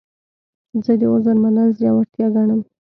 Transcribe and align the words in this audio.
زه 0.85 0.93
د 0.99 1.01
عذر 1.13 1.35
منل 1.43 1.69
زړورتیا 1.77 2.27
ګڼم. 2.35 2.61